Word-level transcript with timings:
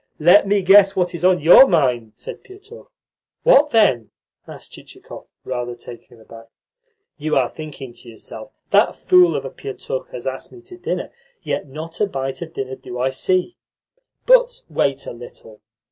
"Let 0.17 0.47
me 0.47 0.63
guess 0.63 0.95
what 0.95 1.13
is 1.13 1.23
in 1.23 1.41
your 1.41 1.67
mind," 1.67 2.13
said 2.15 2.43
Pietukh. 2.43 2.89
"What, 3.43 3.69
then?" 3.69 4.09
asked 4.47 4.71
Chichikov, 4.71 5.27
rather 5.45 5.75
taken 5.75 6.19
aback. 6.19 6.47
"You 7.19 7.35
are 7.35 7.47
thinking 7.47 7.93
to 7.93 8.09
yourself: 8.09 8.49
'That 8.71 8.95
fool 8.95 9.35
of 9.35 9.45
a 9.45 9.51
Pietukh 9.51 10.09
has 10.09 10.25
asked 10.25 10.51
me 10.51 10.63
to 10.63 10.77
dinner, 10.79 11.11
yet 11.43 11.67
not 11.67 12.01
a 12.01 12.07
bite 12.07 12.41
of 12.41 12.53
dinner 12.53 12.75
do 12.77 12.97
I 12.99 13.11
see.' 13.11 13.57
But 14.25 14.63
wait 14.71 15.05
a 15.05 15.11
little. 15.13 15.61